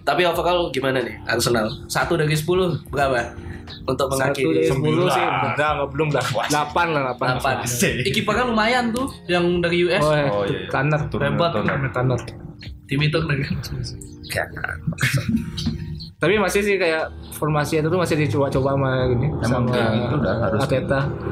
[0.00, 1.68] Tapi overall gimana nih Arsenal?
[1.86, 3.36] Satu dari 10 berapa?
[3.86, 6.24] Untuk mengakhiri sepuluh sih, enggak, enggak belum dah.
[6.50, 7.26] Delapan lah, delapan.
[7.38, 7.56] delapan.
[8.02, 10.02] Iki kan lumayan tuh yang dari US.
[10.02, 10.68] Oh, Oh, oh iya, iya.
[10.68, 11.00] Tanner.
[11.06, 11.50] Hebat.
[11.94, 12.20] Tanner.
[12.90, 13.46] Tim itu lagi.
[16.20, 20.16] Tapi masih sih kayak formasi itu tuh masih dicoba-coba sama gini Emang sama kayak gitu
[20.20, 20.60] dah, harus.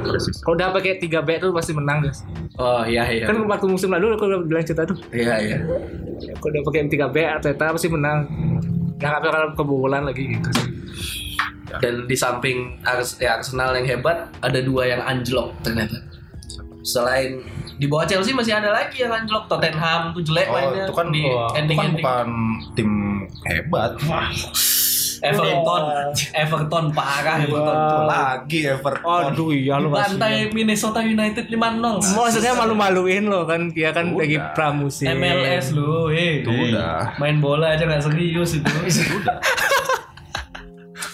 [0.01, 0.37] Persis.
[0.41, 2.25] Kalau udah pakai 3 back tuh pasti menang guys.
[2.57, 3.29] Oh iya iya.
[3.29, 4.97] Kan waktu musim lalu aku udah bilang cerita tuh.
[5.13, 5.59] Iya iya.
[6.41, 8.19] Kalau udah pakai 3 back Arteta pasti menang.
[8.97, 10.71] Nggak bakal kebobolan lagi gitu sih.
[11.85, 12.81] Dan di samping
[13.21, 16.01] ya, Arsenal yang hebat, ada dua yang anjlok ternyata.
[16.81, 17.45] Selain
[17.79, 19.47] di bawah Chelsea masih ada lagi yang anjlok.
[19.47, 22.05] Tottenham tuh jelek Oh, mainnya itu kan di Itu ending kan ending.
[22.05, 22.29] bukan
[22.75, 22.91] tim
[23.47, 23.91] hebat.
[25.19, 25.83] Everton,
[26.31, 28.03] Everton parah Everton tuh.
[28.07, 29.23] Lagi Everton.
[29.35, 30.15] Aduh iya lu masih.
[30.15, 32.15] Bantai Minnesota United 5-0.
[32.15, 34.23] Maksudnya malu-maluin lo kan dia kan Udah.
[34.23, 35.11] lagi pramusim.
[35.11, 36.47] MLS lu, eh.
[36.47, 37.19] Itu udah.
[37.19, 38.71] Main bola aja nggak serius itu.
[39.19, 39.37] Udah.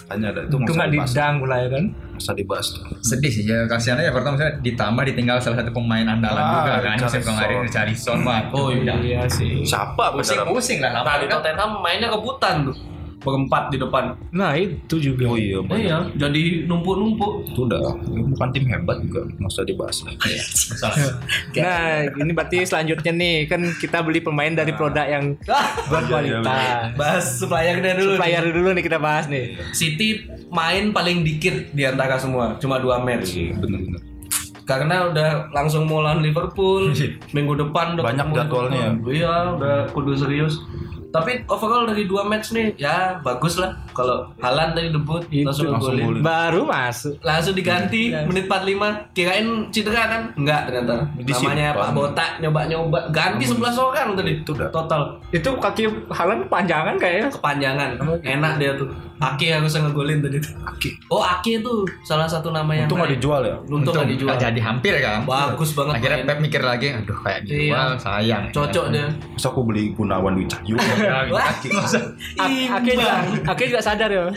[0.05, 1.85] Hanya ada itu nggak didang pula ya kan?
[2.15, 2.67] Masa dibahas.
[2.71, 2.85] tuh.
[3.03, 6.73] sedih sih ya kasihan aja pertama misalnya ditambah ditinggal salah satu pemain andalan Ah, juga
[6.79, 8.95] kan musim kemarin Richarlison wah Oh, iya.
[8.95, 9.67] Iya sih.
[9.67, 12.77] Siapa pusing pusing lah Nah di kan Tottenham mainnya rebutan tuh.
[13.25, 14.15] Berempat di depan.
[14.31, 15.33] Nah itu juga.
[15.33, 15.59] Oh iya.
[15.75, 17.49] Iya, jadi numpuk-numpuk.
[17.49, 20.37] itu udah bukan tim hebat juga masa dibahas lagi.
[21.65, 25.35] Nah ini berarti selanjutnya nih kan kita beli pemain dari produk yang
[25.89, 26.93] berkualitas.
[26.95, 28.21] Bahas suppliernya dulu.
[28.21, 29.57] Supplier dulu nih kita bahas nih.
[29.73, 33.35] City main paling dikit di antara semua, cuma dua match.
[33.35, 34.01] Iya, bener-bener.
[34.65, 36.89] Karena udah langsung mau lawan Liverpool
[37.37, 38.97] minggu depan udah Banyak jadwalnya.
[39.05, 40.57] Iya, udah kudu serius.
[41.15, 43.79] Tapi overall dari dua match nih ya bagus lah.
[43.95, 46.19] Kalau Halan tadi debut Itu langsung golin.
[46.19, 47.15] Baru masuk.
[47.21, 50.23] Langsung diganti menit 45 Kirain cedera kan?
[50.35, 51.55] Enggak ternyata Disimpan.
[51.55, 54.53] Namanya Pak Botak nyoba-nyoba Ganti 11 orang tadi Itu.
[54.53, 57.31] Total Itu kaki Halan panjangan kayaknya.
[57.31, 57.89] kepanjangan
[58.21, 60.91] Enak dia tuh Aki harusnya ngegolin tadi tuh Aki.
[61.07, 63.17] Oh Aki tuh salah satu nama yang Untung nggak main.
[63.17, 63.57] dijual ya.
[63.65, 66.29] Untung nggak dijual jadi hampir kan Bagus banget akhirnya main.
[66.29, 67.97] Pep mikir lagi aduh kayak dijual Iya.
[67.97, 70.35] sayang Cocok dia Masa aku beli Gunawan.
[71.31, 71.47] Wah,
[72.37, 73.15] Aki juga,
[73.47, 74.33] Aki juga sadar ya.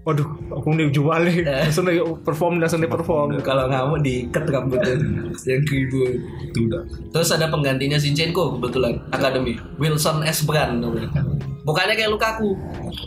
[0.00, 1.44] Waduh, aku nih jual nih.
[1.44, 3.36] Langsung nih perform langsung nih perform.
[3.44, 4.96] Kalau nggak mau diikat rambutnya
[5.44, 6.12] Yang ribut
[6.48, 6.82] itu udah.
[7.12, 10.48] Terus ada penggantinya Zinchenko kebetulan Akademi Wilson S.
[10.48, 11.20] Brand namanya.
[11.68, 12.56] Bukannya kayak Lukaku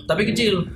[0.06, 0.70] Tapi kecil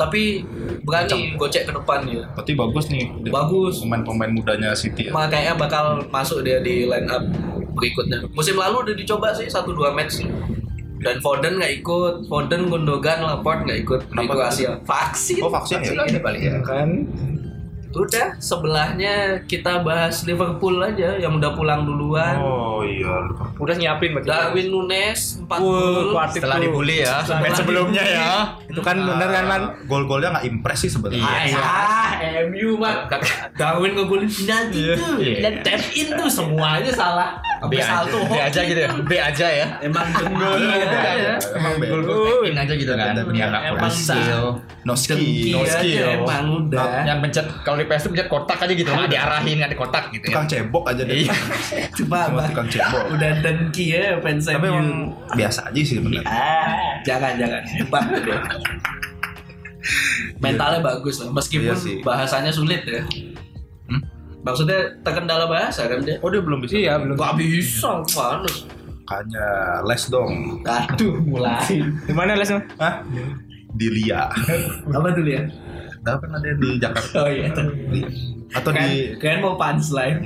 [0.00, 0.40] Tapi
[0.88, 3.04] berani gocek ke depan ya Berarti bagus nih.
[3.28, 5.12] Bagus Pemain-pemain mudanya City ya.
[5.12, 7.20] Makanya bakal masuk dia di line up
[7.76, 10.24] berikutnya Musim lalu udah dicoba sih 1-2 match
[10.98, 14.32] dan Foden nggak ikut, Foden, Gundogan, Laporte nggak ikut Kenapa?
[14.34, 14.72] Kroasia.
[14.82, 15.40] Vaksin.
[15.46, 16.04] Oh vaksin ya.
[16.06, 17.06] ini balik ya Kan
[17.98, 22.38] Udah, sebelahnya kita bahas Liverpool aja yang udah pulang duluan.
[22.38, 23.10] Oh iya.
[23.58, 24.28] udah nyiapin berarti.
[24.30, 26.30] Darwin Nunes 4 Wah, gol.
[26.30, 28.28] setelah dibully ya Setelah match sebelumnya ya
[28.70, 29.62] Itu kan bener kan man?
[29.84, 31.26] Gol-golnya nggak impress sih sebenarnya.
[31.44, 31.58] Iya.
[31.58, 32.10] Ah,
[32.46, 33.10] MU mah.
[33.54, 35.18] Darwin ngegolin penalti tuh.
[35.18, 35.38] Iya.
[35.42, 37.30] Dan tap in tuh semuanya salah.
[37.58, 41.32] B aja salto B aja gitu ya B aja ya Emang Iya, aja.
[41.58, 44.44] Emang gol gol in aja gitu kan dia nggak Emang kurang skill
[44.86, 45.52] No Dengki skill.
[45.52, 46.06] No aja skill.
[46.22, 47.02] emang udah.
[47.02, 50.24] yang pencet kalau PS itu pencet kotak aja gitu nggak diarahin nggak di kotak gitu
[50.28, 51.16] ya Tukang cebok aja deh.
[51.18, 51.34] Iya.
[51.96, 52.48] Coba Cuma Bang.
[52.52, 53.02] tukang cebok.
[53.10, 54.68] Udah dengki ya fans Tapi MU.
[54.68, 54.88] emang
[55.32, 56.22] biasa aja sih sebenarnya.
[56.24, 58.38] Ah, jangan jangan hebat dia.
[60.38, 61.96] Mentalnya bagus lah, meskipun Iya sih.
[62.00, 63.02] bahasanya sulit ya.
[63.88, 64.00] Hmm?
[64.40, 66.20] Maksudnya terkendala bahasa kan dia?
[66.20, 66.78] Oh dia belum bisa.
[66.78, 67.18] Iya, belum.
[67.18, 68.46] Gak bisa, mana?
[69.02, 69.48] Makanya
[69.82, 70.60] les dong.
[70.62, 71.80] Aduh, mulai.
[71.80, 72.60] Di mana lesnya?
[72.76, 73.00] Hah?
[73.74, 74.28] Di Lia.
[74.86, 75.42] Apa tuh ya?
[76.08, 77.16] Tapi kan ada di Jakarta.
[77.18, 77.46] Oh iya.
[78.48, 80.24] Atau Kan, di kalian mau punchline?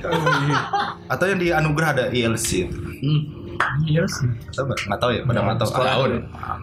[1.12, 2.70] atau yang di Anugerah ada ILC.
[3.02, 3.20] Hmm.
[3.82, 4.30] Iya sih.
[4.54, 4.98] Tahu nggak?
[4.98, 5.20] Tahu ya.
[5.24, 5.68] Pada nggak tahu.
[5.68, 6.18] sekolah Ah, dulu.
[6.32, 6.58] ah.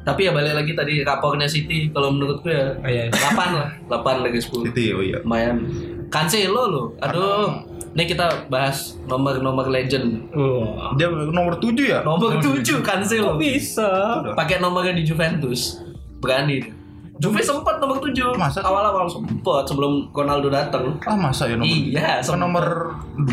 [0.00, 3.12] Tapi ya balik lagi tadi rapornya City, kalau menurutku ya Oh, iya.
[3.12, 4.64] 8 lah, 8 lagi 10.
[4.72, 5.20] City oh iya.
[5.20, 5.56] Lumayan.
[6.08, 6.86] Cancelo loh.
[7.04, 7.68] Aduh.
[7.90, 10.30] Ini kita bahas nomor-nomor legend.
[10.32, 10.94] Wah.
[10.96, 12.00] Dia nomor 7 ya?
[12.00, 13.36] Nomor 7 Cancelo.
[13.36, 14.24] Bisa.
[14.32, 15.84] pakai nomornya di Juventus
[16.16, 16.72] berani dia.
[17.20, 21.68] Juve sempat nomor 7 Masa awal-awal sempat sebelum Ronaldo datang Ah masa ya nomor?
[21.68, 22.64] iya sempat nomor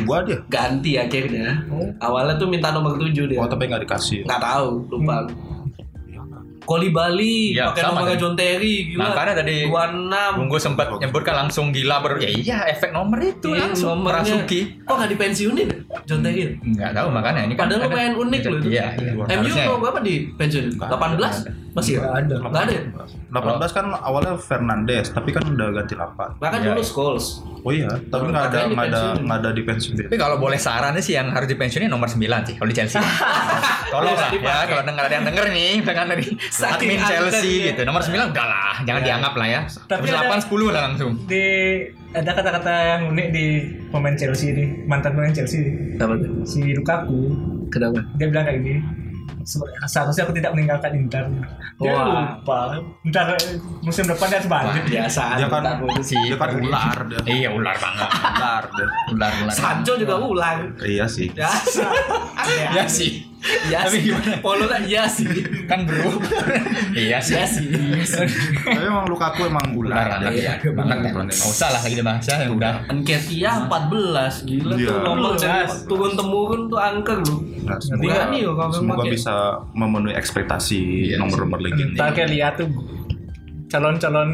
[0.04, 0.38] 2 dia.
[0.48, 1.64] ganti akhirnya.
[1.98, 3.38] Awalnya tuh minta nomor 7 dia.
[3.38, 4.24] Oh tapi nggak dikasih.
[4.24, 5.24] nggak tahu lupa.
[6.68, 7.80] Koli Bali Iya, pakai
[8.12, 8.20] kan.
[8.20, 9.16] John Terry gila.
[9.16, 13.72] Makanya tadi 26 Bunggu sempat nyebutkan langsung gila ber ya iya efek nomor itu Iya,
[13.72, 14.44] langsung nomornya.
[14.44, 14.84] Rasuki.
[14.84, 18.58] Kok nggak dipensiunin John Terry nggak tahu makanya ini kan Padahal ada- lumayan unik loh
[18.58, 18.68] itu.
[18.70, 19.12] iya, iya.
[19.38, 19.66] MU ya.
[19.66, 22.36] mau berapa di pensiun 18 masih Nggak ada.
[22.42, 22.74] nggak ada
[23.62, 26.38] 18 kan awalnya Fernandes, tapi kan udah ganti 8.
[26.38, 26.86] bahkan Iya, dulu iya.
[26.86, 27.26] Scholes
[27.62, 29.26] Oh iya, tapi nggak ada Makanya nggak ada dipensiun.
[29.28, 29.94] nggak ada di pensiun.
[30.02, 32.98] Tapi kalau boleh sarannya sih yang harus dipensiunin nomor 9 sih kalau di Chelsea.
[33.92, 37.82] Tolong lah ya kalau denger ada yang denger nih dengan dari Saking admin Chelsea gitu.
[37.84, 39.62] Nomor 9 udah lah, jangan dianggap lah ya.
[39.84, 41.12] Tapi Tapi ada- 8 10 lah langsung.
[41.24, 41.46] Di
[42.10, 43.46] ada kata-kata yang unik di
[43.90, 47.20] pemain Chelsea ini, mantan pemain Chelsea apa tuh si Lukaku.
[47.68, 48.80] kenapa Dia bilang kayak gini.
[49.44, 51.24] "Se- Seharusnya aku tidak meninggalkan Inter.
[51.78, 52.04] Dia Wah.
[52.44, 52.60] lupa.
[53.06, 53.36] Ntar
[53.80, 54.84] musim depan dia harus balik.
[54.84, 55.64] biasa Dia kan
[56.02, 56.20] sih.
[56.22, 57.20] dia kan ular dia.
[57.24, 58.10] Iya ular banget.
[58.12, 58.88] Ular dia.
[59.10, 59.54] Ular ular.
[59.54, 61.28] Sancho juga ulang Iya sih.
[61.30, 61.84] biasa
[62.72, 63.24] Ya sih.
[63.38, 64.10] Iya sih.
[64.40, 65.28] Polo lah iya sih.
[65.66, 66.10] kan bro
[66.92, 67.70] iya sih Iya sih.
[68.58, 70.20] Tapi emang Lukaku emang ular.
[70.20, 71.24] Ular, iya, banget kan.
[71.24, 74.88] Nggak usah lah lagi dibahas ya udah Enketia 14 gila Iya.
[74.88, 75.32] tuh nomor
[75.86, 77.36] turun temurun tuh angker lu.
[77.64, 79.12] Nah, Nanti semoga, kan nih, kalau semoga pakai.
[79.14, 79.36] bisa
[79.72, 81.96] memenuhi ekspektasi Iya nomor-nomor legenda.
[81.96, 82.68] Ntar kayak lihat tuh
[83.68, 84.30] calon-calon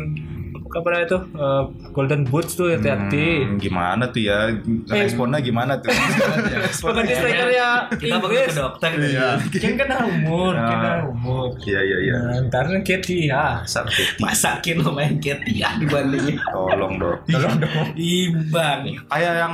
[0.74, 3.28] apa namanya itu eh, Golden Boots tuh hati-hati.
[3.46, 4.50] Hmm, gimana tuh ya?
[4.90, 5.94] Responnya gimana tuh?
[6.84, 8.90] Bukan di strikernya Kita pergi ke dokter.
[8.98, 9.30] Iya.
[9.40, 11.54] Kan kena umur, kena umur.
[11.62, 12.16] Iya iya iya.
[12.20, 13.62] Nah, ntar Katie ya.
[13.64, 14.18] Sakit.
[14.18, 16.38] Masakin lo main Ketia dibandingin.
[16.44, 17.18] Tolong dong.
[17.26, 18.80] tolong dong Imbang.
[19.08, 19.54] Kayak yang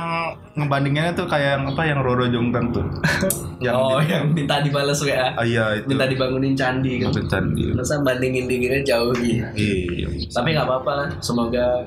[0.56, 2.84] ngebandinginnya tuh kayak yang apa yang Roro Jonggrang tuh.
[3.64, 5.32] yang Oh, di- yang minta dibalas WA.
[5.32, 5.86] Ah, iya itu.
[5.88, 7.12] Minta dibangunin candi kan.
[7.12, 7.70] Itu candi.
[7.72, 9.44] Masa bandingin dinginnya jauh gitu.
[9.54, 10.08] Iya.
[10.30, 11.09] Tapi nggak apa-apa lah.
[11.18, 11.84] Semoga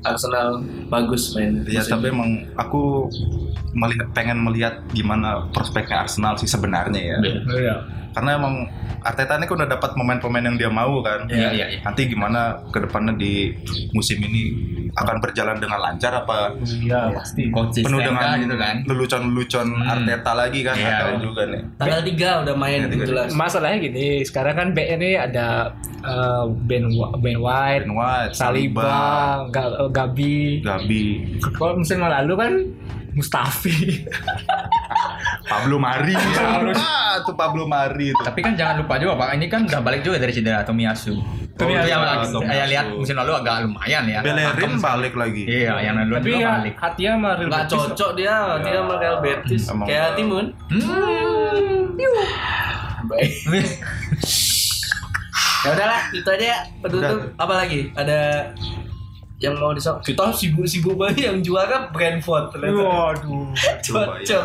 [0.00, 1.62] Arsenal bagus main.
[1.64, 3.10] Ya musim tapi emang aku
[3.72, 7.18] melihat pengen melihat gimana prospeknya Arsenal sih sebenarnya ya.
[7.48, 7.76] Iya.
[8.08, 8.54] Karena emang
[8.98, 11.26] Arteta ini kan udah dapat pemain-pemain yang dia mau kan.
[11.28, 11.80] Iya, iya, iya.
[11.80, 13.54] Nanti gimana ke depannya di
[13.92, 14.50] musim ini
[14.90, 17.46] akan berjalan dengan lancar apa Iya, pasti.
[17.48, 19.86] konsisten penuh dengan kan, gitu kan lelucon-lelucon Hmm.
[19.86, 20.90] Arteta lagi kan Iya.
[20.90, 21.62] ada juga nih.
[21.78, 23.28] Tanggal 3 udah main Ya, jelas.
[23.30, 29.87] Masalahnya gini, sekarang kan BN ini ada eh, Ben Ben White, Ben White, Saliba, Ga-
[29.90, 30.60] Gabi.
[30.60, 31.04] Gabi,
[31.50, 32.52] Kalau musim lalu kan
[33.12, 34.04] Mustafi.
[35.48, 36.12] Pablo Mari.
[36.76, 38.20] ah, tuh Pablo Mari itu.
[38.20, 41.16] tapi kan jangan lupa juga pak ini kan udah balik juga dari cedera Tomiyasu
[41.56, 41.82] Tomiyasu.
[41.82, 42.68] Itu yang Ah, saya Tomiyasu.
[42.68, 45.42] lihat musim lalu agak lumayan ya Bellerin Pakem balik lagi.
[45.42, 47.80] iya yang lalu Tapi juga ya balik hatinya sama Real Nggak Betis.
[47.80, 49.62] cocok dia, dia sama Real Betis.
[49.66, 49.86] Emang.
[49.88, 50.46] Kayak Timun.
[53.00, 53.32] Baik.
[55.58, 56.58] ya udahlah, itu aja ya.
[56.78, 57.18] Penutup.
[57.34, 57.80] Apa lagi?
[57.94, 58.52] Ada
[59.38, 62.82] yang mau disok kita sibuk-sibuk banget yang juara Brentford ternyata.
[62.82, 63.46] Waduh.
[63.80, 64.44] cocok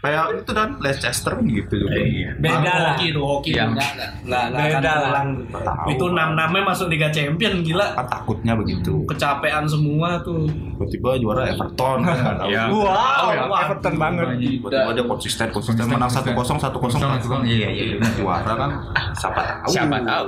[0.00, 1.98] Kayak itu dan Leicester kan gitu juga.
[2.38, 2.94] Beda lah.
[2.94, 3.64] hoki itu hoki Iya.
[3.66, 5.22] enggak akan Beda lah.
[5.50, 5.86] Tahu.
[5.90, 9.02] itu enam namanya masuk Liga Champion gila Kan takutnya begitu.
[9.04, 12.48] kecapean semua tuh Tiba-tiba juara Everton kan nggak tahu.
[12.48, 12.62] Iya.
[12.70, 14.26] Wow, Wah, Everton banget.
[14.38, 17.02] Tiba-tiba dia konsisten konsisten menang satu kosong satu kosong
[17.42, 18.70] iya iya iya juara kan
[19.12, 19.70] siapa tahu.
[19.74, 20.26] siapa tahu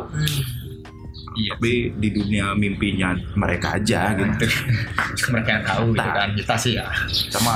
[1.34, 4.44] iya Tapi di dunia mimpinya mereka aja gitu.
[5.32, 6.86] mereka yang tahu gitu kan kita sih ya
[7.28, 7.54] Sama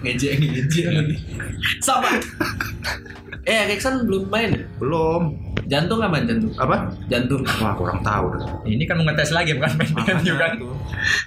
[0.00, 1.16] ngejek ngejek lagi
[1.80, 2.08] sama
[3.50, 4.64] eh Erikson belum main ya?
[4.80, 5.22] belum
[5.64, 6.76] jantung aman jantung apa?
[7.08, 8.48] jantung Wah kurang tahu dah.
[8.64, 10.68] ini kan mau ngetes lagi bukan main juga itu.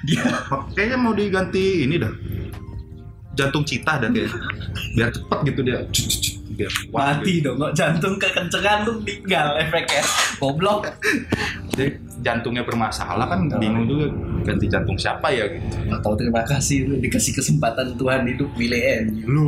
[0.06, 0.26] dia
[0.74, 2.14] Kayaknya mau diganti ini dah.
[3.34, 4.34] Jantung cita dah kayaknya.
[4.98, 5.80] Biar cepet gitu dia.
[5.90, 6.36] Cuk, cuk, cuk.
[6.58, 10.02] Biar mati dong kok jantung kekencengan tuh meninggal efeknya.
[10.42, 10.90] Goblok.
[11.78, 14.10] Jadi jantungnya bermasalah kan bingung juga
[14.42, 15.92] ganti jantung siapa ya gitu.
[15.94, 18.66] atau terima kasih lu dikasih kesempatan Tuhan hidup MU
[19.28, 19.44] Lu.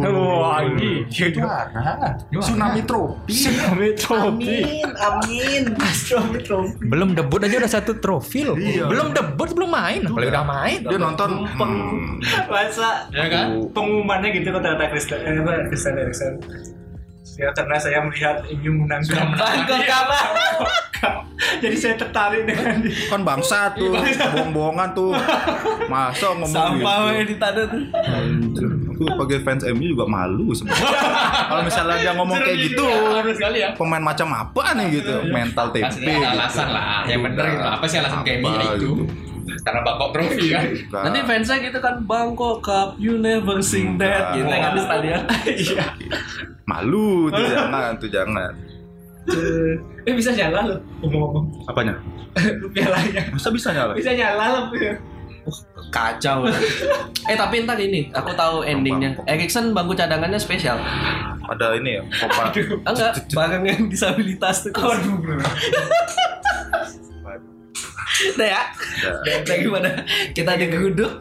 [0.77, 1.07] Ini.
[1.09, 2.13] juara.
[2.29, 3.33] Tsunami trofi.
[3.33, 4.85] Tsunami Trophy.
[4.85, 6.83] amin Tsunami Trophy.
[6.85, 8.55] belum debut aja udah satu trofi loh.
[8.59, 8.85] Iya.
[8.85, 10.01] belum debut belum main.
[10.05, 10.79] Apalagi udah main.
[10.85, 13.45] Dia nonton hmm, Masa ya kan?
[13.73, 16.33] pengumumannya gitu kata-kata Kristen eh, apa Kristen Erikson
[17.37, 19.79] ya karena saya melihat MU menangkan Bangkok.
[19.85, 20.25] Kalah
[21.63, 23.07] jadi saya tertarik dengan dia.
[23.07, 23.95] Kan bangsa tuh,
[24.35, 25.11] bohong-bohongan tuh.
[25.87, 27.29] Masa ngomong sampah gitu.
[27.31, 27.83] di tanda tuh
[28.99, 30.91] Aku sebagai fans MU juga malu sebenarnya.
[31.47, 32.83] Kalau misalnya dia ngomong kayak gitu,
[33.31, 33.71] sekali ya.
[33.79, 36.03] pemain macam apa nih gitu, mental tempe.
[36.03, 36.83] Ada alasan lah.
[37.07, 38.75] Yang bener gitu apa sih alasan kayak ya itu?
[38.75, 38.91] gitu.
[39.65, 40.61] karena Bangkok trofi kan?
[40.71, 41.03] Bukan.
[41.09, 44.35] nanti fansnya gitu kan Bangkok Cup you never sing that.
[44.35, 45.21] Gitu kan di stadion.
[45.49, 45.85] Iya
[46.69, 48.53] malu tuh jangan tuh jangan.
[50.05, 51.45] eh bisa nyala loh ngomong-ngomong.
[51.65, 51.93] Apanya?
[52.77, 53.21] pialanya.
[53.33, 53.93] Masa bisa nyala?
[53.97, 54.93] bisa nyala loh ya
[55.89, 56.45] kacau.
[57.25, 59.17] Eh tapi ntar ini aku tahu endingnya.
[59.25, 60.77] Erikson bangku cadangannya spesial.
[61.49, 62.53] Ada ini ya, kopa.
[62.85, 64.71] Ah, enggak barang yang disabilitas tuh.
[64.77, 65.41] Aduh bro.
[68.35, 68.63] Udah ya?
[69.23, 69.37] Udah.
[69.47, 69.91] daripada
[70.35, 71.11] kita digeruduk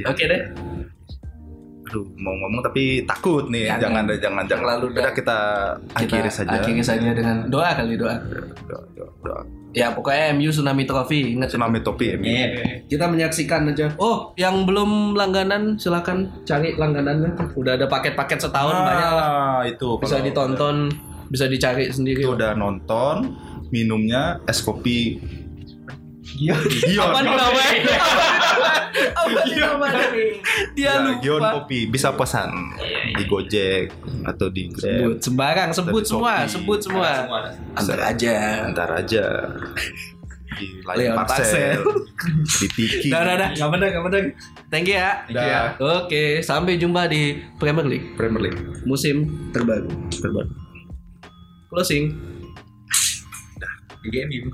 [0.00, 0.08] Ya.
[0.08, 0.42] oke deh
[1.90, 3.66] Aduh, mau ngomong tapi takut nih.
[3.66, 3.82] Jangan.
[3.82, 4.62] Jangan, deh, jangan, jangan.
[4.62, 5.38] Terlalu Udah kita
[5.90, 6.54] akhiri Kita saja.
[6.56, 8.14] akhiri saja dengan doa kali doa
[8.70, 9.42] Doa, doa, doa.
[9.70, 12.14] ya pokoknya MU tsunami trophy ingat Tsunami ya.
[12.14, 12.30] Mi.
[12.30, 12.46] Iya.
[12.86, 19.10] kita menyaksikan aja oh yang belum langganan silakan cari langganannya udah ada paket-paket setahun banyak
[19.10, 20.76] lah Ah, itu bisa kalau ditonton
[21.26, 23.34] bisa dicari sendiri Itu udah nonton,
[23.70, 25.22] minumnya es kopi
[26.30, 26.54] Gion
[27.00, 27.98] apa namanya
[29.10, 30.30] apa namanya dia
[30.76, 32.50] Ya, lupa Gion kopi bisa pesan
[33.14, 33.90] di Gojek
[34.24, 37.26] atau di sebut sembarang sebut semua sebut semua
[37.74, 38.34] antar aja
[38.70, 39.24] Ntar aja.
[40.50, 41.16] di Parsel.
[41.16, 41.80] parcel
[42.60, 43.50] di Tiki Dah, dah, dah.
[43.56, 44.36] Gak bener, gak.
[44.68, 45.24] Thank you ya.
[45.24, 45.62] Thank you ya.
[45.78, 48.12] Oke, sampai jumpa di Premier League.
[48.12, 48.60] Premier League.
[48.84, 49.24] Musim
[49.56, 49.88] terbaru.
[50.12, 50.52] Terbaru.
[51.72, 52.12] Closing.
[54.04, 54.52] Di game